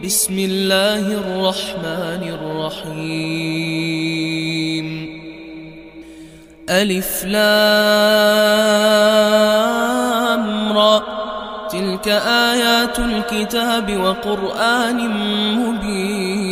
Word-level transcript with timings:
بسم 0.05 0.39
الله 0.39 0.99
الرحمن 0.99 2.33
الرحيم. 2.89 4.87
ألف 6.69 7.25
لام 7.25 7.43
را. 10.77 11.03
تلك 11.71 12.07
آيات 12.27 12.99
الكتاب 12.99 13.97
وقرآن 13.97 15.09
مبين. 15.57 16.42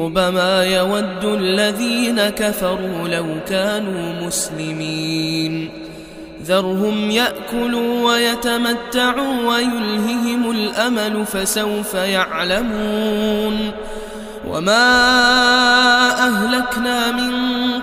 ربما 0.00 0.64
يود 0.64 1.24
الذين 1.24 2.28
كفروا 2.28 3.08
لو 3.08 3.26
كانوا 3.48 4.26
مسلمين. 4.26 5.70
ذرهم 6.46 7.10
يأكلوا 7.10 8.12
ويتمتعوا 8.12 9.34
ويلههم 9.48 10.50
الأمل 10.50 11.26
فسوف 11.26 11.94
يعلمون. 11.94 13.70
وما 14.48 14.90
أهلكنا 16.28 17.12
من 17.12 17.32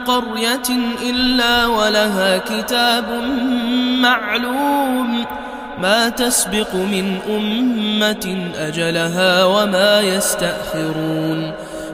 قرية 0.06 0.70
إلا 1.10 1.66
ولها 1.66 2.38
كتاب 2.38 3.24
معلوم. 4.02 5.26
ما 5.82 6.10
تسبق 6.10 6.76
من 6.76 7.18
أمة 7.30 8.52
أجلها 8.58 9.44
وما 9.44 10.02
يستأخرون. 10.02 11.67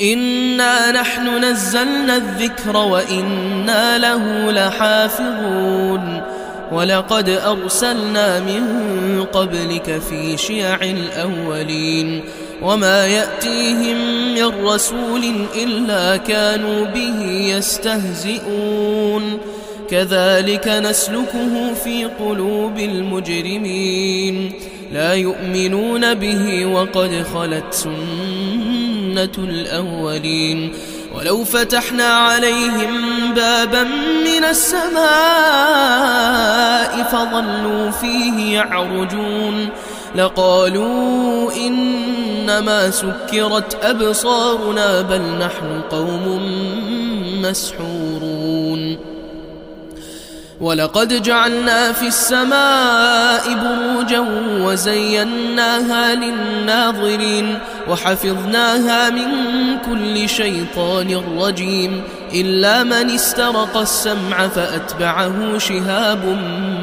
إنا 0.00 0.92
نحن 0.92 1.44
نزلنا 1.44 2.16
الذكر 2.16 2.76
وإنا 2.76 3.98
له 3.98 4.50
لحافظون 4.50 6.22
ولقد 6.72 7.28
أرسلنا 7.28 8.40
من 8.40 8.64
قبلك 9.32 10.00
في 10.10 10.36
شيع 10.36 10.74
الأولين 10.74 12.24
وما 12.62 13.06
يأتيهم 13.06 13.96
من 14.34 14.66
رسول 14.66 15.22
إلا 15.54 16.16
كانوا 16.16 16.86
به 16.86 17.22
يستهزئون 17.56 19.38
كذلك 19.90 20.68
نسلكه 20.68 21.74
في 21.84 22.04
قلوب 22.04 22.78
المجرمين 22.78 24.52
لا 24.92 25.14
يؤمنون 25.14 26.14
به 26.14 26.66
وقد 26.66 27.24
خلت 27.34 27.74
سنة 27.74 28.73
الأولين. 29.18 30.72
ولو 31.14 31.44
فتحنا 31.44 32.04
عليهم 32.04 33.34
بابا 33.34 33.82
من 34.24 34.44
السماء 34.50 35.02
فظلوا 37.02 37.90
فيه 37.90 38.54
يعرجون. 38.54 39.68
لقالوا 40.16 41.52
إنما 41.52 42.90
سكرت 42.90 43.84
أبصارنا 43.84 45.00
بل 45.00 45.20
نحن 45.20 45.80
قوم 45.90 46.42
مسحورون 47.42 47.93
ولقد 50.64 51.22
جعلنا 51.22 51.92
في 51.92 52.06
السماء 52.06 53.42
بروجا 53.54 54.20
وزيناها 54.60 56.14
للناظرين 56.14 57.58
وحفظناها 57.88 59.10
من 59.10 59.28
كل 59.86 60.28
شيطان 60.28 61.22
رجيم 61.38 62.02
إلا 62.34 62.82
من 62.82 63.10
استرق 63.10 63.76
السمع 63.76 64.48
فأتبعه 64.48 65.58
شهاب 65.58 66.38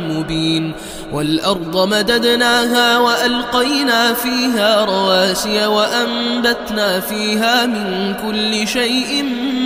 مبين 0.09 0.73
والأرض 1.13 1.87
مددناها 1.93 2.97
وألقينا 2.97 4.13
فيها 4.13 4.85
رواسي 4.85 5.65
وأنبتنا 5.65 6.99
فيها 6.99 7.65
من 7.65 8.13
كل 8.13 8.67
شيء 8.67 9.25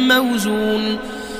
موزون 0.10 0.98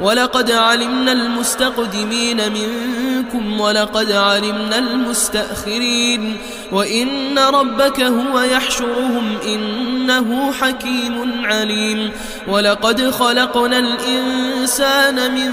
ولقد 0.00 0.50
علمنا 0.50 1.12
المستقدمين 1.12 2.40
منكم 2.52 3.60
ولقد 3.60 4.12
علمنا 4.12 4.78
المستأخرين 4.78 6.36
وإن 6.72 7.38
ربك 7.38 8.00
هو 8.00 8.40
يحشرهم 8.40 9.36
إنه 9.46 10.52
حكيم 10.52 11.44
عليم 11.44 12.12
ولقد 12.48 13.10
خلقنا 13.10 13.78
الإنسان 13.78 15.34
من 15.34 15.52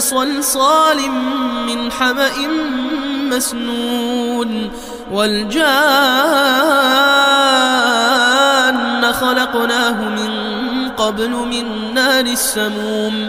صلصال 0.00 0.96
من 1.66 1.92
حمأ 1.92 2.30
مسنون 3.30 4.70
والجان 5.12 5.60
خلقناه 9.12 10.08
من 10.08 10.30
قبل 10.88 11.30
من 11.30 11.94
نار 11.94 12.24
السموم 12.24 13.28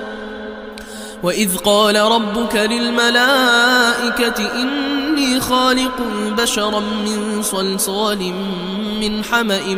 وإذ 1.24 1.58
قال 1.58 1.96
ربك 1.96 2.56
للملائكة 2.56 4.52
إني 4.56 5.40
خالق 5.40 6.02
بشرا 6.38 6.80
من 6.80 7.42
صلصال 7.42 8.34
من 9.02 9.24
حمأ 9.24 9.76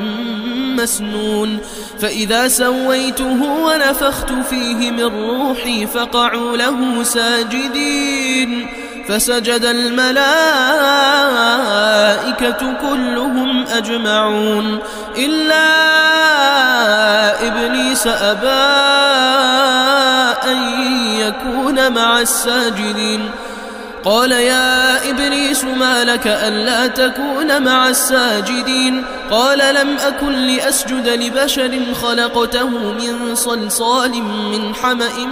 مسنون 0.77 1.59
فإذا 1.99 2.47
سويته 2.47 3.43
ونفخت 3.43 4.31
فيه 4.49 4.91
من 4.91 5.03
روحي 5.03 5.87
فقعوا 5.87 6.57
له 6.57 7.03
ساجدين. 7.03 8.67
فسجد 9.07 9.65
الملائكة 9.65 10.23
كلهم 12.81 13.65
أجمعون 13.67 14.79
إلا 15.17 15.63
إبليس 17.47 18.07
أبى 18.07 18.83
أن 20.51 20.81
يكون 21.19 21.93
مع 21.93 22.19
الساجدين. 22.19 23.29
قال 24.05 24.31
يا 24.31 25.09
إبليس 25.09 25.63
ما 25.63 26.03
لك 26.03 26.27
ألا 26.27 26.87
تكون 26.87 27.63
مع 27.63 27.89
الساجدين؟ 27.89 29.03
قال 29.31 29.75
لم 29.75 29.97
أكن 30.07 30.31
لأسجد 30.31 31.07
لبشر 31.07 31.79
خلقته 32.01 32.69
من 32.69 33.35
صلصال 33.35 34.23
من 34.23 34.75
حمأ 34.75 35.25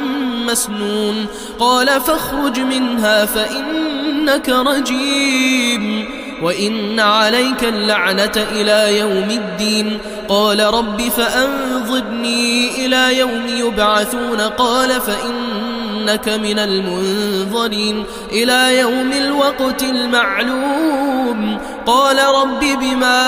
مسنون. 0.48 1.26
قال 1.60 2.02
فاخرج 2.02 2.60
منها 2.60 3.26
فإنك 3.26 4.50
رجيم. 4.50 6.21
وإن 6.42 7.00
عليك 7.00 7.64
اللعنة 7.64 8.46
إلى 8.52 9.00
يوم 9.00 9.30
الدين. 9.30 9.98
قال 10.30 10.60
رب 10.60 11.02
فأنظرني 11.02 12.86
إلى 12.86 13.18
يوم 13.18 13.48
يبعثون. 13.48 14.42
قال 14.42 15.02
فإنك 15.02 16.30
من 16.30 16.60
المنظرين. 16.60 18.04
إلى 18.32 18.80
يوم 18.80 19.12
الوقت 19.12 19.84
المعلوم. 19.84 21.58
قال 21.86 22.18
رب 22.18 22.60
بما 22.60 23.22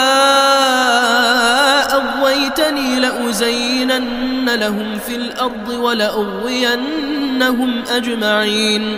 أغويتني 1.94 3.00
لأزينن 3.00 4.56
لهم 4.56 5.00
في 5.08 5.16
الأرض 5.16 5.70
ولأغوينهم 5.70 7.84
أجمعين. 7.92 8.98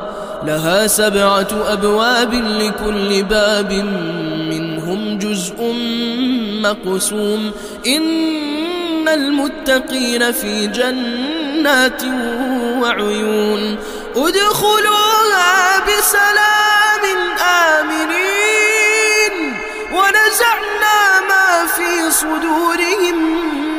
لها 0.45 0.87
سبعة 0.87 1.47
أبواب 1.67 2.33
لكل 2.33 3.23
باب 3.23 3.73
منهم 4.49 5.17
جزء 5.17 5.75
مقسوم. 6.63 7.51
إن 7.87 9.07
المتقين 9.07 10.31
في 10.31 10.67
جنات 10.67 12.03
وعيون. 12.81 13.77
ادخلوها 14.15 15.79
بسلام 15.79 17.03
آمنين. 17.79 19.53
ونزعنا 19.93 21.19
ما 21.29 21.65
في 21.77 22.11
صدورهم 22.11 23.17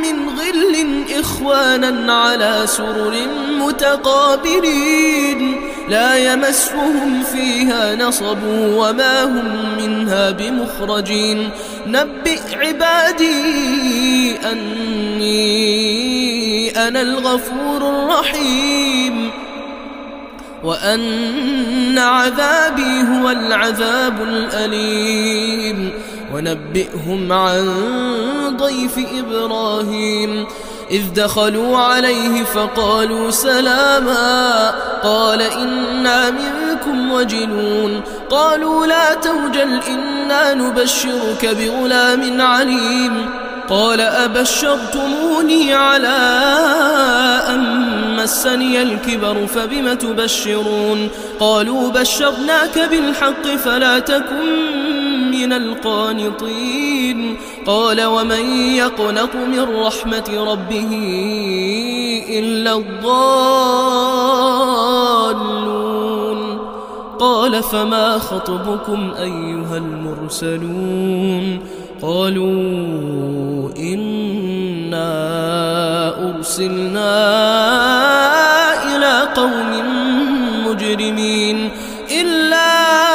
من 0.02 0.16
غل 0.28 0.74
إخوانا 1.20 2.12
على 2.12 2.62
سرر 2.66 3.14
متقابلين. 3.58 5.40
لا 5.88 6.32
يمسهم 6.32 7.22
فيها 7.22 7.94
نصب 7.96 8.38
وما 8.52 9.24
هم 9.24 9.76
منها 9.76 10.30
بمخرجين. 10.30 11.50
نبئ 11.86 12.40
عبادي 12.52 14.36
أني 14.52 15.42
أنا 16.88 17.02
الغفور 17.02 17.76
الرحيم. 17.76 19.30
وأن 20.64 21.98
عذابي 21.98 23.02
هو 23.02 23.30
العذاب 23.30 24.22
الأليم. 24.22 25.92
ونبئهم 26.34 27.32
عن 27.32 27.68
ضيف 28.56 28.98
إبراهيم. 29.18 30.46
إذ 30.92 31.02
دخلوا 31.16 31.78
عليه 31.78 32.44
فقالوا 32.44 33.30
سلاما 33.30 34.70
قال 35.02 35.42
إنا 35.42 36.30
منكم 36.30 37.12
وجلون 37.12 38.00
قالوا 38.30 38.86
لا 38.86 39.14
توجل 39.14 39.80
إنا 39.88 40.54
نبشرك 40.54 41.56
بغلام 41.58 42.40
عليم 42.40 43.30
قال 43.68 44.00
أبشرتموني 44.00 45.74
على 45.74 46.18
أن 47.48 47.92
مسني 48.16 48.82
الكبر 48.82 49.46
فبم 49.46 49.94
تبشرون 49.94 51.08
قالوا 51.40 51.90
بشرناك 51.90 52.78
بالحق 52.90 53.46
فلا 53.64 53.98
تكن 53.98 55.01
من 55.42 55.52
القانطين 55.52 57.36
قال 57.66 58.04
ومن 58.04 58.70
يقنط 58.76 59.34
من 59.34 59.82
رحمة 59.86 60.44
ربه 60.52 60.88
إلا 62.28 62.72
الضالون 62.72 63.22
قال 67.20 67.62
فما 67.62 68.18
خطبكم 68.18 69.12
أيها 69.18 69.76
المرسلون 69.76 71.60
قالوا 72.02 72.48
إنا 73.78 75.12
أرسلنا 76.30 77.12
إلى 78.96 79.28
قوم 79.36 79.82
مجرمين 80.66 81.70
إلا 82.20 83.11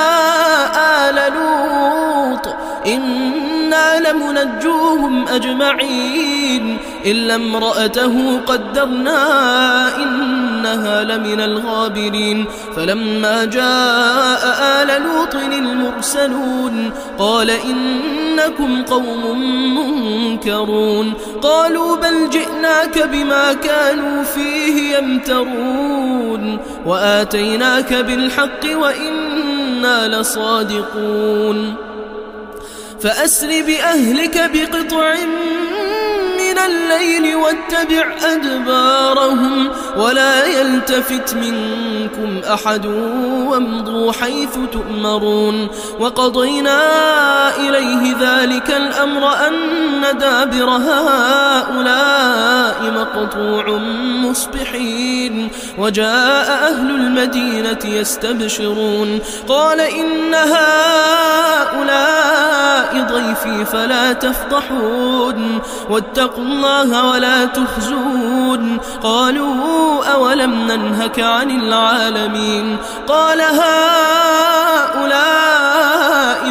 إنا 2.97 4.09
لمنجوهم 4.09 5.27
أجمعين 5.27 6.77
إلا 7.05 7.35
امرأته 7.35 8.39
قدرنا 8.39 9.23
إنها 9.95 11.03
لمن 11.03 11.41
الغابرين. 11.41 12.45
فلما 12.75 13.45
جاء 13.45 14.57
آل 14.61 15.01
لوط 15.01 15.35
المرسلون 15.35 16.91
قال 17.19 17.49
إنكم 17.49 18.83
قوم 18.83 19.41
منكرون. 19.77 21.13
قالوا 21.41 21.95
بل 21.95 22.29
جئناك 22.29 23.09
بما 23.11 23.53
كانوا 23.53 24.23
فيه 24.23 24.97
يمترون. 24.97 26.57
وآتيناك 26.85 27.93
بالحق 27.93 28.75
وإنا 28.75 30.07
لصادقون. 30.07 31.86
فأسر 33.07 33.47
بأهلك 33.61 34.51
بقطع 34.53 35.15
من 36.57 36.63
الليل 36.73 37.35
واتبع 37.35 38.05
أدبارهم 38.23 39.71
ولا 39.97 40.45
يلتفت 40.45 41.35
منكم 41.35 42.41
أحد 42.53 42.85
وامضوا 43.47 44.11
حيث 44.11 44.57
تؤمرون 44.71 45.67
وقضينا 45.99 46.79
إليه 47.57 48.15
ذلك 48.19 48.71
الأمر 48.71 49.33
أن 49.47 50.01
دابر 50.19 50.69
هؤلاء 50.69 52.27
مقطوع 52.95 53.77
مصبحين 54.23 55.49
وجاء 55.77 56.71
أهل 56.71 56.89
المدينة 56.89 57.79
يستبشرون 57.85 59.19
قال 59.47 59.79
إن 59.81 60.33
هؤلاء 60.33 62.17
ضيفي 62.95 63.65
فلا 63.65 64.13
تفضحون 64.13 65.61
واتقوا 65.89 66.46
الله 66.47 67.09
ولا 67.11 67.45
تخزون. 67.45 68.77
قالوا 69.03 70.05
أولم 70.05 70.53
ننهك 70.53 71.19
عن 71.19 71.51
العالمين؟ 71.51 72.77
قال 73.07 73.41
هؤلاء 73.41 73.57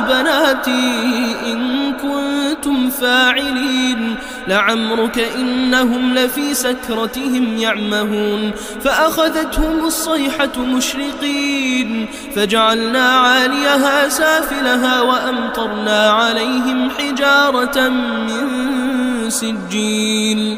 بناتي 0.08 1.36
إن 1.46 1.92
كنتم 1.92 2.90
فاعلين. 2.90 4.16
لعمرك 4.48 5.18
إنهم 5.18 6.14
لفي 6.14 6.54
سكرتهم 6.54 7.56
يعمهون. 7.56 8.50
فأخذتهم 8.84 9.84
الصيحة 9.84 10.58
مشرقين. 10.58 12.06
فجعلنا 12.36 13.08
عاليها 13.08 14.08
سافلها 14.08 15.00
وأمطرنا 15.00 16.10
عليهم 16.10 16.90
حجارة 16.90 17.88
من 17.88 18.85
سجيل. 19.28 20.56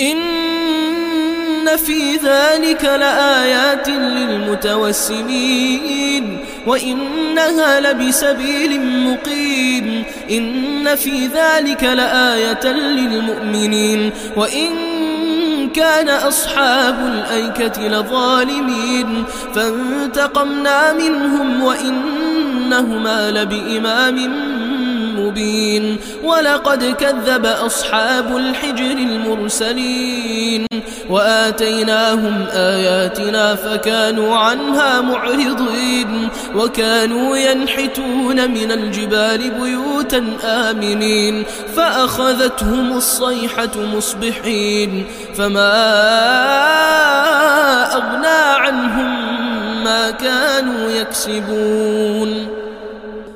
إن 0.00 1.76
في 1.76 2.16
ذلك 2.16 2.84
لآيات 2.84 3.88
للمتوسمين 3.88 5.26
وإنها 6.66 7.80
لبسبيل 7.80 8.80
مقيم. 8.80 10.04
إن 10.30 10.94
في 10.94 11.26
ذلك 11.26 11.84
لآية 11.84 12.66
للمؤمنين 12.72 14.10
وإن 14.36 14.70
كان 15.74 16.08
أصحاب 16.08 16.96
الأيكة 17.06 17.88
لظالمين. 17.88 19.24
فانتقمنا 19.54 20.92
منهم 20.92 21.62
وإنهما 21.62 23.30
لبإمام 23.30 24.16
مبين 25.26 25.96
ولقد 26.24 26.84
كذب 26.84 27.46
أصحاب 27.46 28.36
الحجر 28.36 28.90
المرسلين 28.90 30.66
وآتيناهم 31.10 32.46
آياتنا 32.52 33.54
فكانوا 33.54 34.36
عنها 34.36 35.00
معرضين 35.00 36.28
وكانوا 36.54 37.36
ينحتون 37.36 38.50
من 38.50 38.72
الجبال 38.72 39.50
بيوتا 39.50 40.24
آمنين 40.44 41.44
فأخذتهم 41.76 42.96
الصيحة 42.96 43.70
مصبحين 43.76 45.06
فما 45.34 45.72
أغنى 47.94 48.56
عنهم 48.56 49.36
ما 49.84 50.10
كانوا 50.10 50.90
يكسبون 50.90 52.55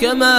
كما 0.00 0.34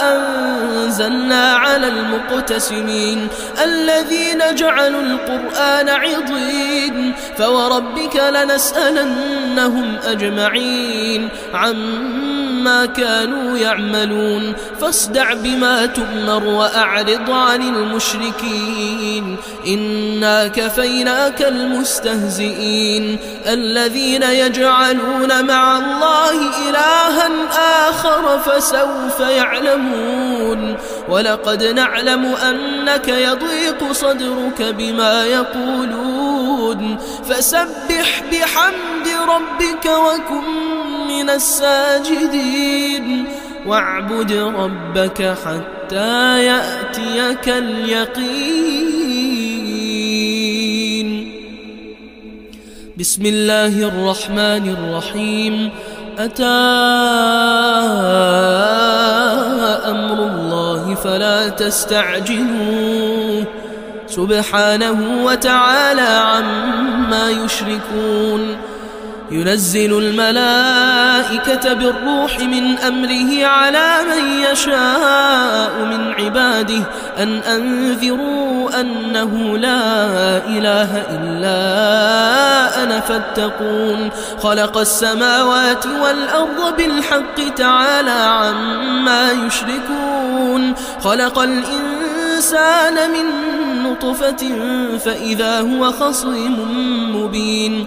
أنزلنا 0.00 1.52
على 1.52 1.88
المقتسمين 1.88 3.28
الذين 3.64 4.54
جعلوا 4.54 5.00
القرآن 5.02 5.88
عضين 5.88 7.12
فوربك 7.38 8.16
لنسألنهم 8.16 9.96
أجمعين 10.04 11.28
عما 11.54 12.57
كانوا 12.86 13.58
يعملون 13.58 14.54
فاصدع 14.80 15.34
بما 15.34 15.86
تؤمر 15.86 16.44
وأعرض 16.44 17.30
عن 17.30 17.62
المشركين 17.62 19.36
إنا 19.66 20.48
كفيناك 20.48 21.42
المستهزئين 21.42 23.18
الذين 23.46 24.22
يجعلون 24.22 25.44
مع 25.46 25.78
الله 25.78 26.68
إلها 26.68 27.30
آخر 27.90 28.38
فسوف 28.38 29.20
يعلمون 29.20 30.76
ولقد 31.08 31.62
نعلم 31.62 32.24
أنك 32.24 33.08
يضيق 33.08 33.92
صدرك 33.92 34.62
بما 34.62 35.24
يقولون 35.24 36.98
فسبح 37.28 38.22
بحمد 38.32 39.08
ربك 39.28 39.86
وكن 39.86 40.77
من 41.28 41.34
الساجدين. 41.34 43.24
واعبد 43.66 44.32
ربك 44.32 45.34
حتى 45.44 46.44
يأتيك 46.44 47.48
اليقين. 47.48 48.88
بسم 52.98 53.26
الله 53.26 53.88
الرحمن 53.88 54.76
الرحيم. 54.78 55.70
أتى 56.18 56.44
أمر 59.84 60.26
الله 60.26 60.94
فلا 60.94 61.48
تستعجلوه. 61.48 63.44
سبحانه 64.06 65.24
وتعالى 65.24 66.00
عما 66.00 67.30
يشركون. 67.30 68.56
ينزل 69.30 69.98
الملائكة 69.98 71.72
بالروح 71.72 72.40
من 72.40 72.78
أمره 72.78 73.46
على 73.46 73.96
من 74.10 74.52
يشاء 74.52 75.84
من 75.84 76.12
عباده 76.12 76.82
أن 77.18 77.38
أنذروا 77.38 78.80
أنه 78.80 79.58
لا 79.58 80.36
إله 80.46 81.02
إلا 81.10 81.58
أنا 82.84 83.00
فاتقون. 83.00 84.10
خلق 84.42 84.78
السماوات 84.78 85.86
والأرض 85.86 86.76
بالحق 86.76 87.54
تعالى 87.56 88.10
عما 88.10 89.32
يشركون. 89.32 90.74
خلق 91.00 91.38
الإنسان 91.38 93.10
من 93.10 93.26
نطفة 93.82 94.52
فإذا 95.04 95.60
هو 95.60 95.92
خصيم 95.92 96.56
مبين. 97.16 97.86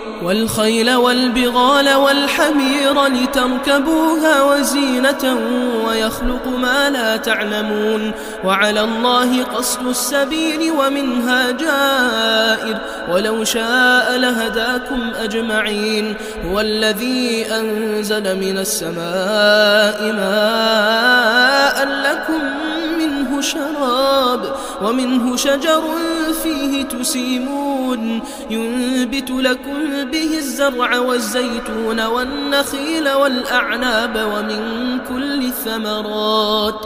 والخيل 0.21 0.95
والبغال 0.95 1.93
والحمير 1.93 3.05
لتركبوها 3.07 4.43
وزينة 4.43 5.37
ويخلق 5.87 6.47
ما 6.47 6.89
لا 6.89 7.17
تعلمون 7.17 8.11
وعلى 8.43 8.81
الله 8.81 9.43
قصد 9.43 9.87
السبيل 9.87 10.71
ومنها 10.71 11.51
جائر 11.51 12.77
ولو 13.11 13.43
شاء 13.43 14.17
لهداكم 14.17 15.11
أجمعين 15.23 16.15
هو 16.45 16.59
الذي 16.59 17.45
أنزل 17.51 18.35
من 18.37 18.57
السماء 18.57 20.13
ماء 20.13 21.87
لكم 21.87 22.41
منه 22.97 23.41
شراب 23.41 24.55
ومنه 24.81 25.35
شجر 25.35 25.83
فيه 26.43 26.83
تسيمون 26.83 28.21
ينبت 28.49 29.31
لكم 29.31 30.00
به 30.11 30.37
الزرع 30.37 30.99
والزيتون 30.99 32.05
والنخيل 32.05 33.09
والأعناب 33.09 34.15
ومن 34.33 34.99
كل 35.09 35.45
الثمرات 35.45 36.85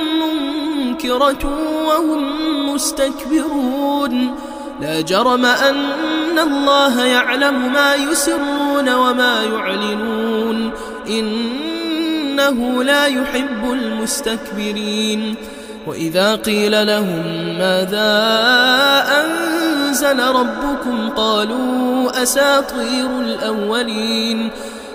منكرة 1.03 1.49
وهم 1.87 2.23
مستكبرون. 2.73 4.35
لا 4.81 5.01
جرم 5.01 5.45
أن 5.45 6.39
الله 6.39 7.05
يعلم 7.05 7.73
ما 7.73 7.95
يسرون 7.95 8.93
وما 8.93 9.43
يعلنون. 9.43 10.71
إنه 11.09 12.83
لا 12.83 13.05
يحب 13.05 13.71
المستكبرين. 13.71 15.35
وإذا 15.87 16.35
قيل 16.35 16.87
لهم 16.87 17.23
ماذا 17.57 18.13
أنزل 19.21 20.19
ربكم 20.19 21.09
قالوا 21.09 22.23
أساطير 22.23 23.19
الأولين. 23.19 24.49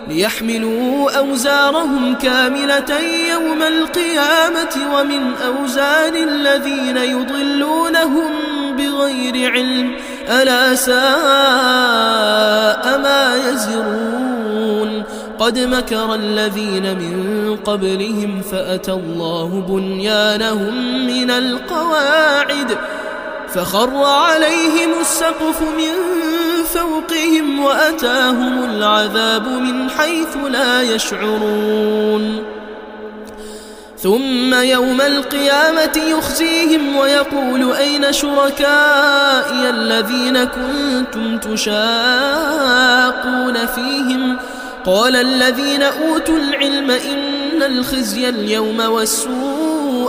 ليحملوا 0.08 1.10
أوزارهم 1.18 2.14
كاملة 2.14 2.98
يوم 3.30 3.62
القيامة 3.62 4.94
ومن 4.94 5.32
أوزار 5.46 6.12
الذين 6.14 6.96
يضلونهم 6.96 8.30
بغير 8.76 9.52
علم 9.52 9.96
ألا 10.28 10.74
ساء 10.74 10.96
ما 12.98 13.36
يزرون. 13.50 15.02
قد 15.38 15.58
مكر 15.58 16.14
الذين 16.14 16.98
من 16.98 17.56
قبلهم 17.64 18.42
فأتى 18.52 18.92
الله 18.92 19.64
بنيانهم 19.68 21.06
من 21.06 21.30
القواعد 21.30 22.78
فخر 23.48 24.04
عليهم 24.04 25.00
السقف 25.00 25.60
من 25.60 25.94
فوقهم 26.76 27.60
وأتاهم 27.60 28.64
العذاب 28.64 29.48
من 29.48 29.90
حيث 29.90 30.36
لا 30.50 30.82
يشعرون. 30.82 32.44
ثم 33.98 34.54
يوم 34.54 35.00
القيامة 35.00 36.00
يخزيهم 36.10 36.96
ويقول 36.96 37.72
أين 37.72 38.12
شركائي 38.12 39.70
الذين 39.70 40.44
كنتم 40.44 41.38
تشاقون 41.38 41.96
فيهم؟ 43.66 44.36
قال 44.86 45.16
الذين 45.16 45.82
أوتوا 45.82 46.38
العلم 46.38 46.90
إن 46.90 47.62
الخزي 47.62 48.28
اليوم 48.28 48.80
والسوء 48.80 49.55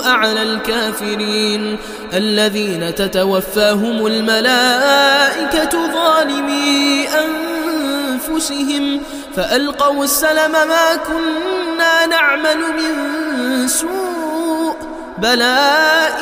على 0.05 0.43
الكافرين 0.43 1.77
الذين 2.13 2.95
تتوفاهم 2.95 4.07
الملائكة 4.07 5.69
ظالمي 5.93 7.07
أنفسهم 7.07 9.01
فألقوا 9.35 10.03
السلم 10.03 10.51
ما 10.51 10.95
كنا 11.07 12.05
نعمل 12.05 12.57
من 12.57 13.67
سوء 13.67 14.75
بلى 15.17 15.57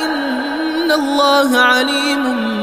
إن 0.03 0.91
الله 0.91 1.57
عليم 1.57 2.55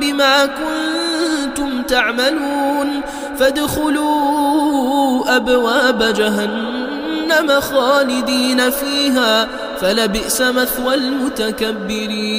بما 0.00 0.46
كنتم 0.46 1.82
تعملون 1.82 3.00
فادخلوا 3.38 5.36
أبواب 5.36 6.14
جهنم 6.16 7.60
خالدين 7.60 8.70
فيها 8.70 9.48
فلبئس 9.84 10.40
مثوى 10.40 10.94
المتكبرين. 10.94 12.38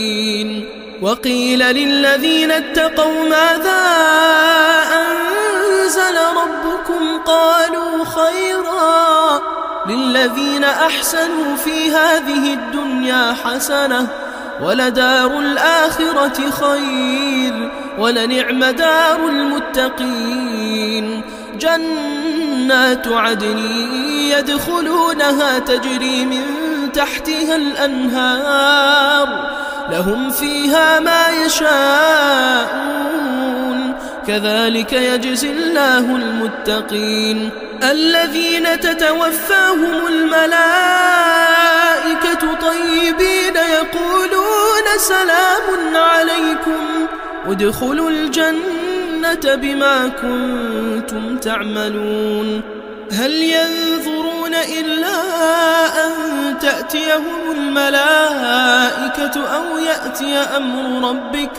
وقيل 1.02 1.60
للذين 1.60 2.52
اتقوا 2.52 3.24
ماذا 3.24 3.82
أنزل 4.94 6.18
ربكم؟ 6.38 7.18
قالوا 7.26 8.06
خيرا. 8.06 9.42
للذين 9.90 10.64
أحسنوا 10.64 11.56
في 11.56 11.92
هذه 11.92 12.54
الدنيا 12.54 13.36
حسنة 13.44 14.08
ولدار 14.64 15.40
الآخرة 15.40 16.50
خير 16.52 17.72
ولنعم 18.00 18.66
دار 18.66 19.28
المتقين. 19.30 21.22
جنات 21.60 23.08
عدن 23.08 23.58
يدخلونها 24.38 25.60
تجري 25.60 26.26
من 26.26 26.65
تحتها 26.96 27.56
الأنهار 27.56 29.28
لهم 29.92 30.30
فيها 30.30 31.00
ما 31.00 31.24
يشاءون. 31.46 33.06
كذلك 34.28 34.94
يجزي 34.94 35.52
الله 35.52 36.16
المتقين. 36.16 37.50
الذين 37.84 38.80
تتوفاهم 38.80 40.08
الملائكة 40.08 40.44
طيبين 42.62 43.56
يقولون 43.56 44.86
سلام 44.98 45.96
عليكم. 45.96 47.08
ادخلوا 47.48 48.10
الجنة 48.10 49.56
بما 49.56 50.08
كنتم 50.08 51.38
تعملون. 51.38 52.62
هل 53.12 53.32
ينظرون 53.32 54.15
إلا 54.64 55.16
أن 56.06 56.12
تأتيهم 56.60 57.52
الملائكة 57.52 59.48
أو 59.56 59.78
يأتي 59.78 60.36
أمر 60.36 61.10
ربك 61.10 61.52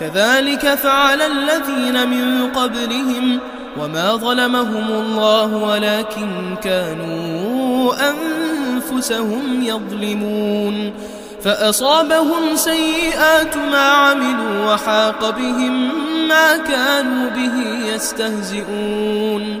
كذلك 0.00 0.74
فعل 0.74 1.22
الذين 1.22 2.08
من 2.08 2.50
قبلهم 2.54 3.40
وما 3.80 4.16
ظلمهم 4.16 4.86
الله 4.88 5.56
ولكن 5.56 6.56
كانوا 6.62 7.94
أنفسهم 8.10 9.62
يظلمون 9.62 10.92
فأصابهم 11.44 12.56
سيئات 12.56 13.56
ما 13.56 13.88
عملوا 13.88 14.74
وحاق 14.74 15.30
بهم 15.30 15.92
ما 16.28 16.56
كانوا 16.56 17.30
به 17.30 17.86
يستهزئون 17.94 19.60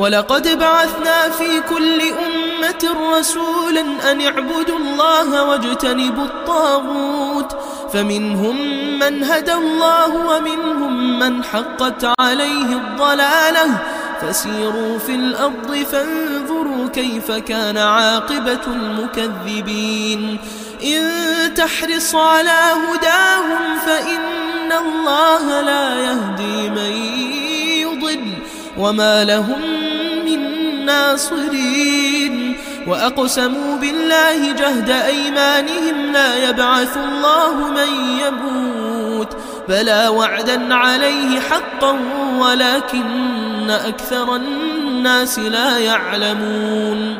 ولقد 0.00 0.58
بعثنا 0.58 1.28
في 1.30 1.60
كل 1.68 2.00
أمة 2.00 3.18
رسولا 3.18 3.80
أن 4.12 4.20
اعبدوا 4.20 4.78
الله 4.78 5.42
واجتنبوا 5.42 6.24
الطاغوت 6.24 7.56
فمنهم 7.92 8.56
من 8.98 9.24
هدى 9.24 9.52
الله 9.52 10.26
ومنهم 10.26 11.18
من 11.18 11.44
حقت 11.44 12.12
عليه 12.20 12.72
الضلالة 12.72 13.78
فسيروا 14.20 14.98
في 14.98 15.14
الأرض 15.14 15.86
فانظروا 15.92 16.88
كيف 16.88 17.30
كان 17.30 17.78
عاقبة 17.78 18.66
المكذبين 18.66 20.38
إن 20.84 21.04
تحرص 21.54 22.14
على 22.14 22.60
هداهم 22.88 23.78
فإن 23.86 24.72
الله 24.72 25.60
لا 25.60 25.94
يهدي 25.94 26.70
من 26.70 27.39
وما 28.80 29.24
لهم 29.24 29.60
من 30.24 30.40
ناصرين 30.84 32.56
وأقسموا 32.86 33.76
بالله 33.76 34.52
جهد 34.52 34.90
أيمانهم 34.90 36.12
لا 36.12 36.48
يبعث 36.48 36.96
الله 36.96 37.68
من 37.68 38.18
يموت 38.26 39.36
بلى 39.68 40.08
وعدا 40.08 40.74
عليه 40.74 41.40
حقا 41.40 41.98
ولكن 42.38 43.70
أكثر 43.70 44.36
الناس 44.36 45.38
لا 45.38 45.78
يعلمون 45.78 47.18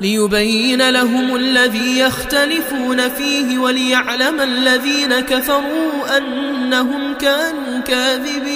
ليبين 0.00 0.90
لهم 0.90 1.36
الذي 1.36 1.98
يختلفون 1.98 3.08
فيه 3.08 3.58
وليعلم 3.58 4.40
الذين 4.40 5.20
كفروا 5.20 6.18
أنهم 6.18 7.14
كانوا 7.14 7.80
كاذبين 7.80 8.55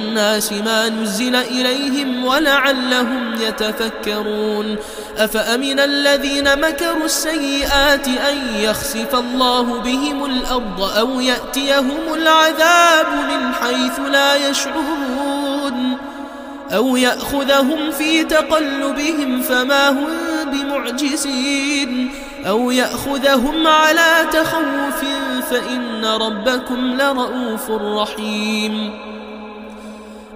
ما 0.51 0.89
نزل 0.89 1.35
إليهم 1.35 2.25
ولعلهم 2.25 3.33
يتفكرون. 3.41 4.75
أفأمن 5.17 5.79
الذين 5.79 6.59
مكروا 6.59 7.05
السيئات 7.05 8.07
أن 8.07 8.37
يخسف 8.59 9.15
الله 9.15 9.79
بهم 9.79 10.25
الأرض 10.25 10.81
أو 10.81 11.19
يأتيهم 11.19 12.13
العذاب 12.13 13.07
من 13.07 13.53
حيث 13.53 13.99
لا 14.11 14.49
يشعرون؟ 14.49 15.97
أو 16.75 16.95
يأخذهم 16.95 17.91
في 17.91 18.23
تقلبهم 18.23 19.41
فما 19.41 19.89
هم 19.89 20.07
بمعجزين؟ 20.45 22.11
أو 22.47 22.71
يأخذهم 22.71 23.67
على 23.67 24.27
تخوف 24.31 25.03
فإن 25.51 26.05
ربكم 26.05 26.97
لرؤوف 27.01 27.71
رحيم. 27.71 28.91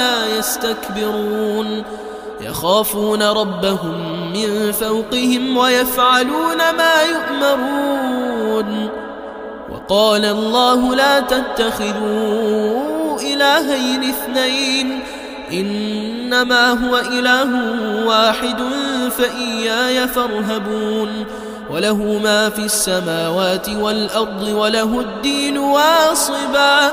لا 0.00 0.38
يستكبرون. 0.38 1.82
يخافون 2.40 3.22
ربهم 3.22 4.32
من 4.32 4.72
فوقهم 4.72 5.56
ويفعلون 5.56 6.56
ما 6.56 7.02
يؤمرون. 7.02 8.88
وقال 9.72 10.24
الله 10.24 10.94
لا 10.94 11.20
تتخذوا 11.20 13.20
إلهين 13.20 14.04
اثنين. 14.04 15.00
إنما 15.52 16.70
هو 16.70 16.96
إله 16.96 17.50
واحد 18.06 18.60
فإياي 19.18 20.08
فارهبون. 20.08 21.24
وله 21.70 22.20
ما 22.22 22.48
في 22.48 22.58
السماوات 22.58 23.68
والأرض 23.68 24.42
وله 24.42 25.00
الدين 25.00 25.58
واصبا. 25.58 26.92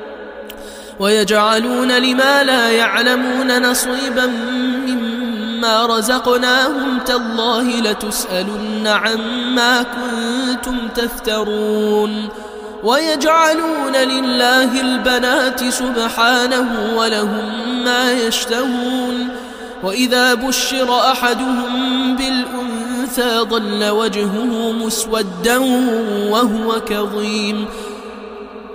ويجعلون 1.01 1.91
لما 1.91 2.43
لا 2.43 2.69
يعلمون 2.69 3.61
نصيبا 3.71 4.25
مما 4.87 5.85
رزقناهم 5.85 6.99
تالله 7.05 7.63
لتسألن 7.63 8.87
عما 8.87 9.83
كنتم 9.83 10.87
تفترون 10.95 12.29
ويجعلون 12.83 13.95
لله 13.95 14.81
البنات 14.81 15.63
سبحانه 15.69 16.93
ولهم 16.95 17.83
ما 17.83 18.11
يشتهون 18.11 19.27
وإذا 19.83 20.33
بشر 20.33 21.11
أحدهم 21.11 22.15
بالأنثى 22.15 23.39
ظل 23.39 23.89
وجهه 23.89 24.71
مسودا 24.71 25.57
وهو 26.29 26.79
كظيم 26.87 27.65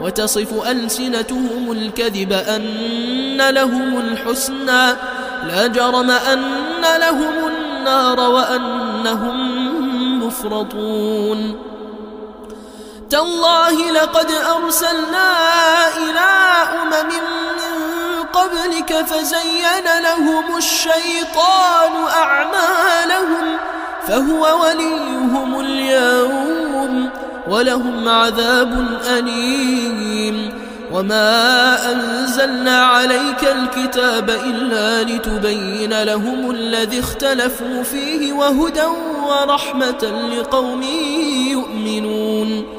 وتصف 0.00 0.66
ألسنتهم 0.68 1.72
الكذب 1.72 2.32
أن 2.32 3.50
لهم 3.50 3.98
الحسنى 3.98 4.96
لا 5.46 5.66
جرم 5.66 6.10
أن 6.10 6.82
لهم 7.00 7.34
النار 7.46 8.20
وأنهم 8.20 9.36
مفرطون. 10.26 11.58
تالله 13.10 13.90
لقد 13.90 14.30
أرسلنا 14.30 15.32
إلى 15.96 16.28
أمم 16.82 17.08
من 17.08 17.24
قبلك 18.32 19.06
فزين 19.06 19.86
لهم 20.02 20.56
الشيطان 20.56 21.92
أعمالهم 22.22 23.56
فهو 24.06 24.64
وليهم 24.64 25.60
اليوم. 25.60 27.10
ولهم 27.48 28.08
عذاب 28.08 29.00
أليم. 29.18 30.52
وما 30.92 31.92
أنزلنا 31.92 32.84
عليك 32.84 33.42
الكتاب 33.42 34.30
إلا 34.30 35.02
لتبين 35.02 36.02
لهم 36.02 36.50
الذي 36.50 37.00
اختلفوا 37.00 37.82
فيه 37.82 38.32
وهدى 38.32 38.86
ورحمة 39.28 40.30
لقوم 40.38 40.82
يؤمنون. 41.50 42.75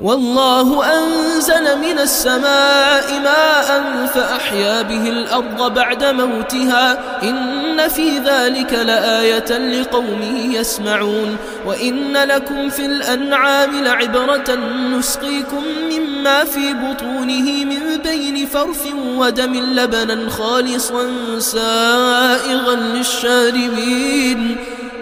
والله 0.00 0.84
أنزل 0.98 1.78
من 1.78 1.98
السماء 1.98 3.20
ماء 3.20 4.06
فأحيا 4.14 4.82
به 4.82 5.08
الأرض 5.08 5.74
بعد 5.74 6.04
موتها 6.04 6.98
إن 7.22 7.88
في 7.88 8.18
ذلك 8.18 8.72
لآية 8.72 9.58
لقوم 9.58 10.50
يسمعون 10.52 11.36
وإن 11.66 12.16
لكم 12.16 12.68
في 12.70 12.86
الأنعام 12.86 13.84
لعبرة 13.84 14.54
نسقيكم 14.98 15.62
مما 15.92 16.44
في 16.44 16.74
بطونه 16.74 17.64
من 17.64 17.96
بين 18.04 18.46
فرث 18.46 18.86
ودم 19.16 19.54
لبنا 19.54 20.30
خالصا 20.30 21.08
سائغا 21.38 22.74
للشاربين 22.74 24.56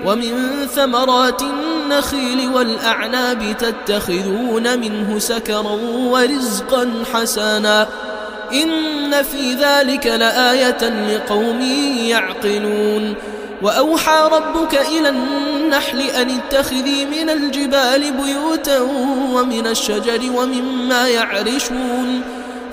ومن 0.05 0.67
ثمرات 0.75 1.43
النخيل 1.89 2.49
والأعناب 2.49 3.57
تتخذون 3.59 4.79
منه 4.79 5.19
سكرا 5.19 5.79
ورزقا 5.93 6.91
حسنا. 7.15 7.89
إن 8.53 9.23
في 9.23 9.55
ذلك 9.55 10.07
لآية 10.07 11.13
لقوم 11.15 11.61
يعقلون. 11.97 13.15
وأوحى 13.63 14.29
ربك 14.33 14.75
إلى 14.75 15.09
النحل 15.09 16.01
أن 16.01 16.31
اتخذي 16.31 17.05
من 17.05 17.31
الجبال 17.31 18.13
بيوتا 18.13 18.81
ومن 19.35 19.67
الشجر 19.67 20.21
ومما 20.35 21.09
يعرشون. 21.09 22.23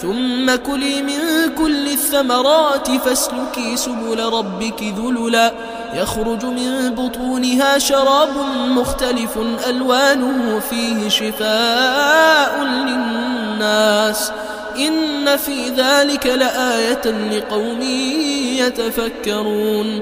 ثم 0.01 0.56
كلي 0.56 1.01
من 1.01 1.19
كل 1.58 1.88
الثمرات 1.88 2.91
فاسلكي 2.91 3.78
سبل 3.78 4.19
ربك 4.19 4.84
ذللا. 4.84 5.54
يخرج 5.95 6.45
من 6.45 6.89
بطونها 6.89 7.77
شراب 7.77 8.29
مختلف 8.67 9.38
ألوانه 9.69 10.60
فيه 10.60 11.10
شفاء 11.10 12.63
للناس. 12.63 14.31
إن 14.77 15.38
في 15.38 15.69
ذلك 15.69 16.27
لآية 16.27 17.05
لقوم 17.31 17.81
يتفكرون. 18.60 20.01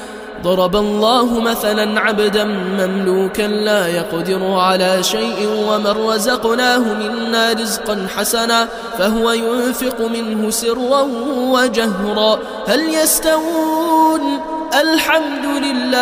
ضرب 0.43 0.75
الله 0.75 1.39
مثلا 1.39 1.99
عبدا 1.99 2.43
مملوكا 2.43 3.41
لا 3.41 3.87
يقدر 3.87 4.53
على 4.53 5.03
شيء 5.03 5.49
ومن 5.67 5.87
رزقناه 5.87 6.79
منا 6.79 7.51
رزقا 7.53 8.07
حسنا 8.17 8.67
فهو 8.97 9.31
ينفق 9.31 10.01
منه 10.01 10.49
سرا 10.49 11.01
وجهرا. 11.37 12.39
هل 12.67 12.93
يستوون؟ 12.93 14.41
الحمد 14.81 15.45
لله 15.45 16.01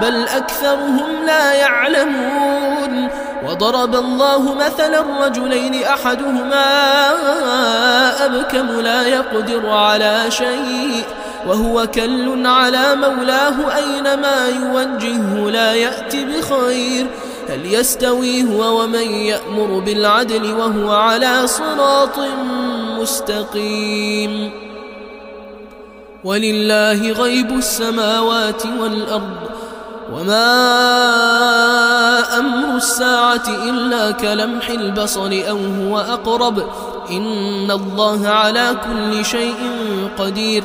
بل 0.00 0.28
أكثرهم 0.28 1.24
لا 1.26 1.52
يعلمون. 1.52 3.08
وضرب 3.48 3.94
الله 3.94 4.54
مثلا 4.54 5.26
رجلين 5.26 5.84
أحدهما 5.84 6.64
أبكم 8.24 8.80
لا 8.80 9.06
يقدر 9.06 9.70
على 9.70 10.24
شيء. 10.28 11.04
وهو 11.46 11.86
كل 11.86 12.46
على 12.46 12.94
مولاه 12.94 13.76
أينما 13.76 14.48
يوجهه 14.48 15.50
لا 15.50 15.74
يأتي 15.74 16.24
بخير. 16.24 17.06
هل 17.48 17.74
يستوي 17.74 18.42
هو 18.42 18.82
ومن 18.82 19.10
يأمر 19.10 19.78
بالعدل 19.78 20.54
وهو 20.54 20.92
على 20.92 21.46
صراط 21.46 22.18
مستقيم. 23.00 24.50
ولله 26.24 27.12
غيب 27.12 27.50
السماوات 27.50 28.66
والأرض 28.80 29.36
وما 30.12 30.48
أمر 32.38 32.76
الساعة 32.76 33.48
إلا 33.68 34.10
كلمح 34.10 34.68
البصر 34.68 35.42
أو 35.48 35.58
هو 35.58 35.98
أقرب. 35.98 36.58
إن 37.10 37.70
الله 37.70 38.28
على 38.28 38.76
كل 38.84 39.24
شيء 39.24 39.54
قدير. 40.18 40.64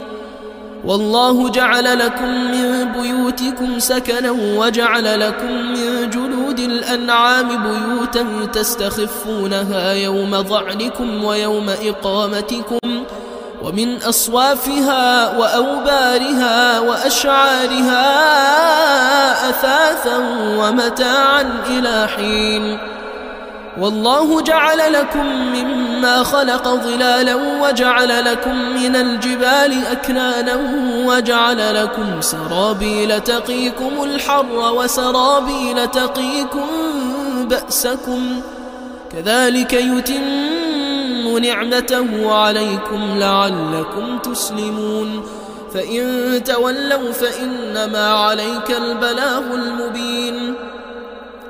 والله 0.85 1.49
جعل 1.49 1.99
لكم 1.99 2.51
من 2.51 2.91
بيوتكم 2.91 3.79
سكنا 3.79 4.31
وجعل 4.31 5.19
لكم 5.19 5.51
من 5.51 6.09
جلود 6.09 6.59
الأنعام 6.59 7.47
بيوتا 7.47 8.25
تستخفونها 8.53 9.93
يوم 9.93 10.43
ظعنكم 10.43 11.23
ويوم 11.23 11.69
إقامتكم 11.69 12.79
ومن 13.63 14.01
أصوافها 14.01 15.37
وأوبارها 15.37 16.79
وأشعارها 16.79 18.09
أثاثا 19.49 20.17
ومتاعا 20.57 21.63
إلى 21.69 22.07
حين 22.15 22.90
والله 23.77 24.41
جعل 24.41 24.93
لكم 24.93 25.25
مما 25.25 26.23
خلق 26.23 26.67
ظلالا 26.67 27.35
وجعل 27.35 28.25
لكم 28.25 28.55
من 28.55 28.95
الجبال 28.95 29.85
أكنانا 29.91 30.55
وجعل 31.05 31.83
لكم 31.83 32.21
سرابيل 32.21 33.21
تقيكم 33.21 34.03
الحر 34.03 34.73
وسرابيل 34.75 35.87
تقيكم 35.87 36.67
بأسكم 37.41 38.41
كذلك 39.11 39.73
يتم 39.73 41.37
نعمته 41.37 42.33
عليكم 42.33 43.17
لعلكم 43.17 44.17
تسلمون 44.17 45.23
فإن 45.73 46.43
تولوا 46.43 47.11
فإنما 47.11 48.07
عليك 48.07 48.71
البلاغ 48.71 49.43
المبين 49.53 50.55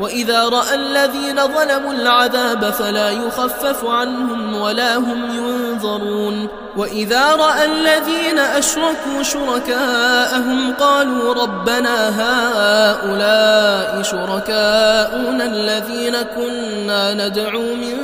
وإذا 0.00 0.48
رأى 0.48 0.74
الذين 0.74 1.36
ظلموا 1.36 1.92
العذاب 1.92 2.70
فلا 2.70 3.10
يخفف 3.10 3.84
عنهم 3.84 4.56
ولا 4.60 4.96
هم 4.96 5.30
ينظرون. 5.36 6.48
وإذا 6.76 7.34
رأى 7.34 7.64
الذين 7.64 8.38
أشركوا 8.38 9.22
شركاءهم 9.22 10.74
قالوا 10.80 11.34
ربنا 11.34 11.96
هؤلاء 12.20 14.02
شركاؤنا 14.02 15.44
الذين 15.44 16.22
كنا 16.22 17.28
ندعو 17.28 17.62
من 17.62 17.96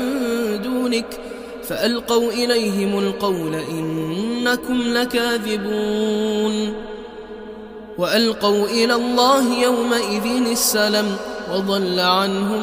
دونك. 0.63 1.21
فألقوا 1.69 2.31
إليهم 2.31 2.99
القول 2.99 3.55
إنكم 3.55 4.83
لكاذبون. 4.83 6.75
وألقوا 7.99 8.67
إلى 8.67 8.95
الله 8.95 9.55
يومئذ 9.63 10.51
السلم 10.51 11.17
وضل 11.53 12.01
عنهم 12.01 12.63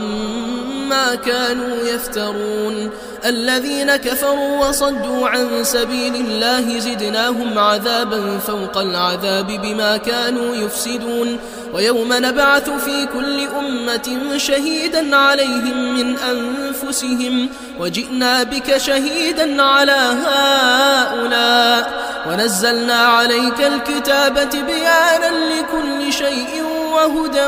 ما 0.90 1.16
كانوا 1.16 1.78
يفترون. 1.94 2.90
الذين 3.26 3.96
كفروا 3.96 4.68
وصدوا 4.68 5.30
عن 5.30 5.64
سبيل 5.64 6.16
الله 6.16 6.80
زدناهم 6.80 7.60
عذابا 7.60 8.38
فوق 8.38 8.78
العذاب 8.78 9.48
بما 9.48 9.98
كانوا 9.98 10.56
يفسدون. 10.56 11.40
ويوم 11.74 12.14
نبعث 12.14 12.70
في 12.70 13.08
كل 13.14 13.48
أمة 13.60 14.38
شهيدا 14.38 15.16
عليهم 15.16 15.96
من 15.96 16.18
أنفسهم. 16.18 17.50
وجئنا 17.80 18.44
بك 18.44 18.78
شهيدا 18.78 19.62
على 19.64 20.16
هؤلاء. 20.26 22.08
ونزلنا 22.30 22.94
عليك 22.94 23.62
الكتاب 23.62 24.50
بيانا 24.54 25.32
لكل 25.32 26.14
شيء 26.14 26.64
وهدى 26.94 27.48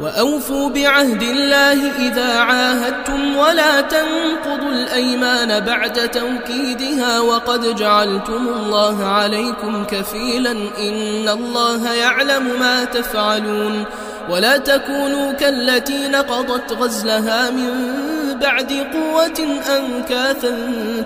وأوفوا 0.00 0.68
بعهد 0.68 1.22
الله 1.22 2.08
إذا 2.08 2.38
عاهدتم 2.38 3.36
ولا 3.36 3.80
تنقضوا 3.80 4.70
الأيمان 4.72 5.60
بعد 5.60 6.10
توكيدها 6.10 7.20
وقد 7.20 7.76
جعلتم 7.76 8.48
الله 8.48 9.04
عليكم 9.04 9.84
كفيلا 9.84 10.52
إن 10.78 11.28
الله 11.28 11.92
يعلم 11.92 12.60
ما 12.60 12.84
تفعلون 12.84 13.84
ولا 14.30 14.56
تكونوا 14.56 15.32
كالتي 15.32 16.08
نقضت 16.08 16.72
غزلها 16.72 17.50
من 17.50 17.96
بعد 18.40 18.72
قوة 18.72 19.60
أنكاثا 19.76 20.56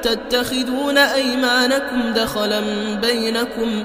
تتخذون 0.02 0.98
أيمانكم 0.98 2.12
دخلا 2.16 2.60
بينكم 3.02 3.84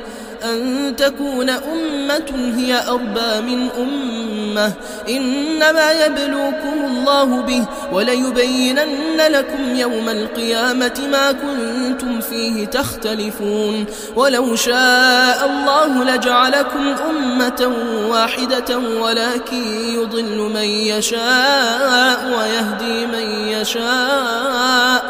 أن 0.51 0.95
تكون 0.95 1.49
أمة 1.49 2.53
هي 2.58 2.88
أربى 2.88 3.41
من 3.41 3.69
أمة. 3.77 4.73
إنما 5.10 5.91
يبلوكم 5.91 6.86
الله 6.88 7.41
به 7.41 7.65
وليبينن 7.91 9.21
لكم 9.29 9.75
يوم 9.75 10.10
القيامة 10.10 11.01
ما 11.12 11.31
كنتم 11.31 12.21
فيه 12.21 12.65
تختلفون. 12.65 13.86
ولو 14.15 14.55
شاء 14.55 15.45
الله 15.45 16.03
لجعلكم 16.03 16.95
أمة 17.10 17.71
واحدة 18.10 18.77
ولكن 18.77 19.63
يضل 19.95 20.38
من 20.53 20.63
يشاء 20.63 22.25
ويهدي 22.38 23.05
من 23.05 23.47
يشاء. 23.47 25.05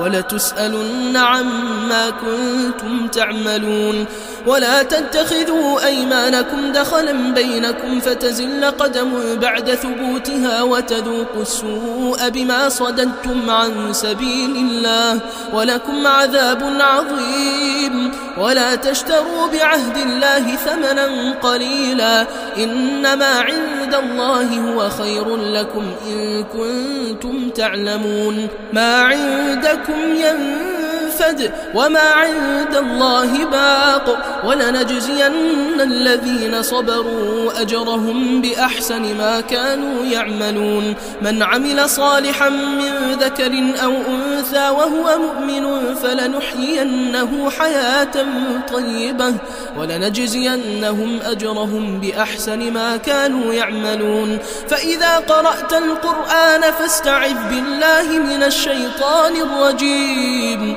ولتسألن 0.00 1.16
عما 1.16 2.10
كنتم 2.10 3.08
تعملون 3.08 4.06
ولا 4.46 4.82
تتخذوا 4.82 5.86
أيمانكم 5.86 6.72
دخلا 6.72 7.12
بينكم 7.12 8.00
فتزل 8.00 8.64
قدم 8.64 9.10
بعد 9.40 9.70
ثبوتها 9.70 10.62
وتذوقوا 10.62 11.42
السوء 11.42 12.28
بما 12.28 12.68
صددتم 12.68 13.50
عن 13.50 13.92
سبيل 13.92 14.56
الله 14.56 15.20
ولكم 15.52 16.06
عذاب 16.06 16.62
عظيم 16.80 18.12
ولا 18.38 18.74
تشتروا 18.74 19.46
بعهد 19.52 19.96
الله 19.96 20.56
ثمنا 20.56 21.34
قليلا 21.42 22.26
إنما 22.56 23.26
عند 23.26 23.94
الله 23.94 24.58
هو 24.60 24.88
خير 24.88 25.36
لكم 25.36 25.92
إن 26.06 26.44
كنتم 26.44 27.50
تعلمون 27.50 28.48
ما 28.72 29.02
عندكم 29.02 29.89
لعلكم 29.90 30.14
ينفعون 30.14 30.79
ينفد 31.20 31.52
وما 31.74 32.00
عند 32.00 32.76
الله 32.76 33.44
باق 33.44 34.40
ولنجزين 34.44 35.80
الذين 35.80 36.62
صبروا 36.62 37.60
أجرهم 37.60 38.42
بأحسن 38.42 39.16
ما 39.18 39.40
كانوا 39.40 40.04
يعملون. 40.04 40.94
من 41.22 41.42
عمل 41.42 41.90
صالحا 41.90 42.48
من 42.48 43.12
ذكر 43.20 43.52
أو 43.84 43.92
أنثى 43.92 44.68
وهو 44.68 45.18
مؤمن 45.18 45.94
فلنحيينه 45.94 47.50
حياة 47.50 48.26
طيبة 48.72 49.34
ولنجزينهم 49.78 51.20
أجرهم 51.24 52.00
بأحسن 52.00 52.72
ما 52.72 52.96
كانوا 52.96 53.54
يعملون. 53.54 54.38
فإذا 54.68 55.16
قرأت 55.18 55.72
القرآن 55.72 56.60
فاستعذ 56.78 57.48
بالله 57.50 58.18
من 58.18 58.42
الشيطان 58.42 59.32
الرجيم. 59.36 60.76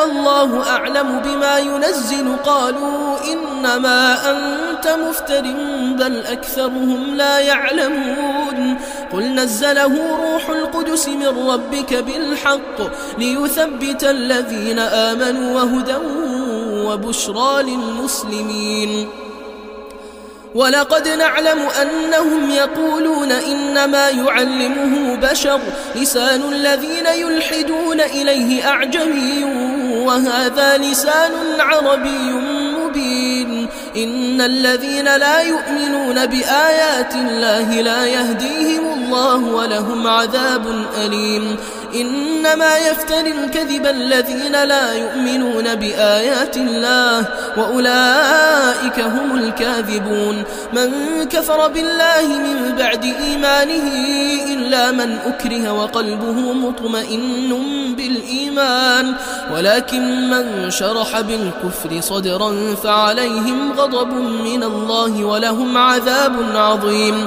والله 0.00 0.70
أعلم 0.70 1.20
بما 1.24 1.58
ينزل. 1.58 2.36
قالوا 2.46 3.16
إنما 3.32 4.30
أنت 4.30 4.88
مفتر 5.08 5.42
بل 5.98 6.26
أكثرهم 6.26 7.14
لا 7.16 7.38
يعلمون. 7.38 8.78
قل 9.12 9.22
نزله 9.22 10.16
روح 10.32 10.50
القدس 10.50 11.08
من 11.08 11.50
ربك 11.50 11.94
بالحق 11.94 12.78
ليثبت 13.18 14.04
الذين 14.04 14.78
آمنوا 14.78 15.62
وهدى 15.62 15.96
وبشرى 16.86 17.62
للمسلمين. 17.62 19.08
ولقد 20.54 21.08
نعلم 21.08 21.58
أنهم 21.82 22.50
يقولون 22.50 23.32
إنما 23.32 24.08
يعلمه 24.08 25.14
بشر 25.14 25.60
لسان 25.94 26.40
الذين 26.52 27.06
يلحدون 27.06 28.00
إليه 28.00 28.68
أعجمي 28.68 29.44
وهذا 30.06 30.78
لسان 30.78 31.32
عربي 31.60 32.32
مبين. 32.32 33.66
إن 33.96 34.40
الذين 34.40 35.04
لا 35.04 35.40
يؤمنون 35.40 36.26
بآيات 36.26 37.14
الله 37.14 37.80
لا 37.80 38.06
يهديهم 38.06 38.92
الله 38.92 39.36
ولهم 39.36 40.06
عذاب 40.06 40.86
أليم. 41.04 41.56
إنما 41.94 42.78
يفتري 42.78 43.32
الكذب 43.44 43.86
الذين 43.86 44.64
لا 44.64 44.92
يؤمنون 44.92 45.74
بآيات 45.74 46.56
الله 46.56 47.28
وأولئك 47.56 49.00
هم 49.00 49.38
الكاذبون. 49.38 50.44
من 50.72 50.90
كفر 51.24 51.68
بالله 51.68 52.28
من 52.28 52.76
بعد 52.78 53.04
إيمانه 53.04 53.86
إلا 54.54 54.90
من 54.90 55.18
أكره 55.26 55.72
وقلبه 55.72 56.52
مطمئن 56.52 57.50
بالإيمان. 57.96 59.14
ولكن 59.54 60.30
من 60.30 60.70
شرح 60.70 61.20
بالكفر 61.20 62.00
صدرا 62.00 62.74
فعليهم 62.84 63.72
غضب 63.72 64.12
من 64.44 64.62
الله 64.62 65.24
ولهم 65.24 65.78
عذاب 65.78 66.36
عظيم. 66.54 67.26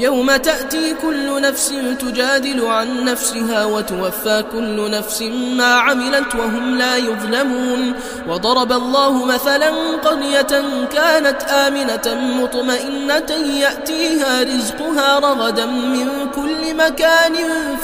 يوم 0.00 0.36
تأتي 0.36 0.94
كل 1.02 1.42
نفس 1.42 1.72
تجادل 2.00 2.66
عن 2.66 3.04
نفسها 3.04 3.64
وتوفى 3.64 4.44
كل 4.52 4.90
نفس 4.90 5.22
ما 5.56 5.74
عملت 5.74 6.34
وهم 6.34 6.78
لا 6.78 6.96
يظلمون. 6.96 7.94
وضرب 8.28 8.72
الله 8.72 9.24
مثلا 9.24 9.70
قرية 10.04 10.62
كانت 10.92 11.42
آمنة 11.42 12.06
مطمئنة 12.42 13.30
يأتيها 13.60 14.42
رزقها 14.42 15.18
رغدا 15.18 15.66
من 15.66 16.08
كل 16.34 16.74
مكان 16.76 17.34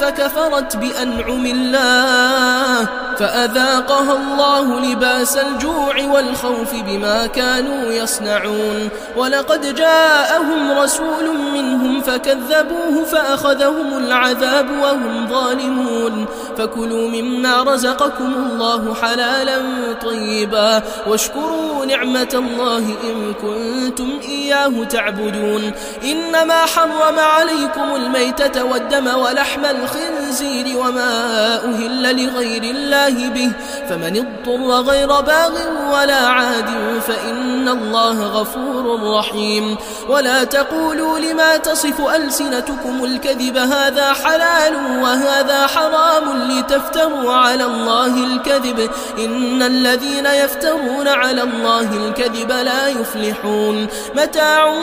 فكفرت 0.00 0.76
بأنعم 0.76 1.46
الله. 1.46 2.88
فأذاقها 3.18 4.12
الله 4.12 4.80
لباس 4.80 5.36
الجوع 5.36 6.04
والخوف 6.04 6.74
بما 6.74 7.26
كانوا 7.26 7.92
يصنعون. 7.92 8.88
ولقد 9.16 9.74
جاءهم 9.74 10.78
رسول 10.78 11.38
منهم 11.54 12.00
فكذبوه 12.06 13.04
فأخذهم 13.04 13.98
العذاب 13.98 14.66
وهم 14.82 15.28
ظالمون 15.28 16.26
فكلوا 16.58 17.08
مما 17.08 17.62
رزقكم 17.62 18.34
الله 18.34 18.94
حلالا 18.94 19.58
طيبا 20.02 20.82
واشكروا 21.06 21.84
نعمة 21.84 22.28
الله 22.34 22.78
إن 22.78 23.34
كنتم 23.34 24.18
إياه 24.28 24.84
تعبدون 24.84 25.72
إنما 26.04 26.66
حرم 26.66 27.18
عليكم 27.18 27.94
الميتة 27.96 28.64
والدم 28.64 29.06
ولحم 29.06 29.64
الخنزير 29.64 30.78
وما 30.78 31.54
أهل 31.64 32.26
لغير 32.26 32.62
الله 32.62 33.28
به 33.28 33.52
فمن 33.88 34.16
اضطر 34.16 34.90
غير 34.90 35.08
باغ 35.08 35.52
ولا 35.92 36.26
عاد 36.26 37.00
فإن 37.06 37.68
الله 37.68 38.22
غفور 38.26 39.16
رحيم. 39.18 39.76
ولا 40.08 40.44
تقولوا 40.44 41.18
لما 41.18 41.56
تصف 41.56 42.00
ألسنتكم 42.00 43.04
الكذب 43.04 43.56
هذا 43.56 44.12
حلال 44.12 45.02
وهذا 45.02 45.66
حرام 45.66 46.42
لتفتروا 46.50 47.32
على 47.32 47.64
الله 47.64 48.24
الكذب. 48.24 48.90
إن 49.18 49.62
الذين 49.62 50.26
يفترون 50.26 51.08
على 51.08 51.42
الله 51.42 52.06
الكذب 52.06 52.52
لا 52.52 52.88
يفلحون. 52.88 53.86
متاع 54.14 54.74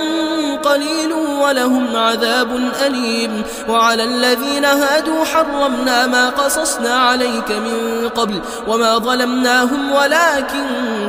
قليل 0.64 1.14
ولهم 1.14 1.96
عذاب 1.96 2.72
أليم. 2.86 3.44
وعلى 3.70 4.04
الذين 4.04 4.66
هادوا 4.66 5.26
حرمنا 5.26 6.08
ما 6.08 6.30
قصصنا 6.30 6.94
عليك 6.94 7.52
من 7.52 8.10
قبل 8.10 8.42
وما 8.68 8.98
ظلمناهم 8.98 9.92
ولكن 9.92 10.66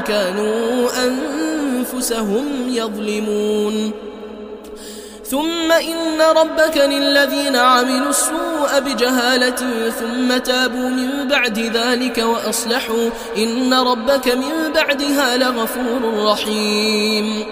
كانوا 0.07 0.89
أنفسهم 1.07 2.45
يظلمون. 2.69 3.93
ثم 5.25 5.73
إن 5.73 6.21
ربك 6.37 6.77
للذين 6.77 7.57
عملوا 7.57 8.11
السوء 8.11 8.81
بجهالة 8.81 9.91
ثم 9.91 10.37
تابوا 10.39 10.89
من 10.89 11.29
بعد 11.29 11.59
ذلك 11.59 12.19
وأصلحوا 12.19 13.11
إن 13.37 13.75
ربك 13.75 14.29
من 14.29 14.73
بعدها 14.75 15.37
لغفور 15.37 16.25
رحيم. 16.33 17.45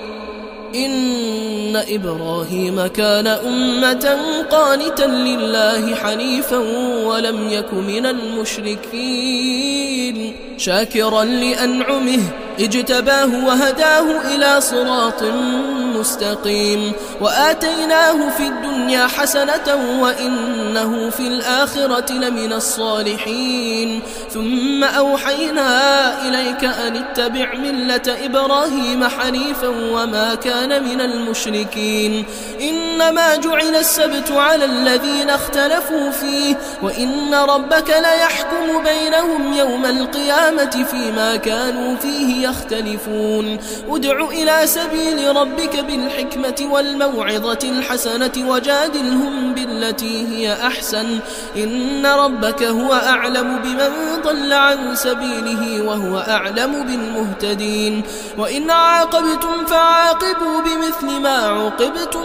إن 0.75 1.77
إبراهيم 1.89 2.87
كان 2.87 3.27
أمة 3.27 4.19
قانتا 4.51 5.07
لله 5.07 5.95
حنيفا 5.95 6.59
ولم 7.07 7.49
يك 7.49 7.75
من 7.75 8.07
المشركين. 8.07 9.13
شاكرا 10.65 11.25
لأنعمه 11.25 12.23
اجتباه 12.61 13.47
وهداه 13.47 14.35
إلى 14.35 14.61
صراط 14.61 15.23
مستقيم. 15.99 16.93
وآتيناه 17.21 18.31
في 18.31 18.47
الدنيا 18.47 19.07
حسنة 19.07 19.99
وإنه 20.01 21.11
في 21.11 21.27
الآخرة 21.27 22.13
لمن 22.13 22.53
الصالحين. 22.53 24.03
ثم 24.31 24.85
أوحينا 24.85 25.69
إليك 26.29 26.65
أن 26.65 26.97
اتبع 26.97 27.55
ملة 27.55 28.17
إبراهيم 28.25 29.05
حنيفا 29.05 29.69
وما 29.69 30.35
كان 30.35 30.85
من 30.85 31.01
المشركين. 31.01 32.25
إنما 32.61 33.37
جعل 33.37 33.77
السبت 33.77 34.31
على 34.31 34.65
الذين 34.65 35.31
اختلفوا 35.31 36.11
فيه 36.11 36.59
وإن 36.83 37.35
ربك 37.35 37.91
ليحكم 37.91 38.85
بينهم 38.85 39.53
يوم 39.53 39.87
القيامة 40.53 40.85
فيما 40.85 41.37
كانوا 41.37 41.97
فيه 41.97 42.49
يختلفون. 42.49 43.59
ادع 43.89 44.29
إلى 44.29 44.67
سبيل 44.67 45.37
ربك 45.37 45.77
بالحكمة 45.77 46.73
والموعظة 46.73 47.59
الحسنة 47.65 48.33
وجادلهم 48.49 49.55
بالتي 49.55 50.27
هي 50.29 50.53
أحسن. 50.67 51.19
إن 51.57 52.07
ربك 52.07 52.63
هو 52.63 52.93
أعلم 52.93 53.59
بمن 53.65 54.23
ضل 54.25 54.53
عن 54.53 54.95
سبيله 54.95 55.83
وهو 55.83 56.19
أعلم 56.19 56.83
بالمهتدين. 56.83 58.03
وإن 58.39 58.71
عاقبتم 58.71 59.67
فعاقبوا 59.67 60.61
بمثل 60.61 61.21
ما 61.21 61.37
عوقبتم 61.37 62.25